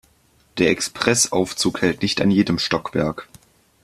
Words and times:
Der 0.57 0.71
Express-Aufzug 0.71 1.83
hält 1.83 2.01
nicht 2.01 2.21
an 2.21 2.31
jedem 2.31 2.57
Stockwerk. 2.57 3.27